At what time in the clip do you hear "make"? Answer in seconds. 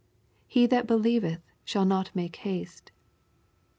2.15-2.37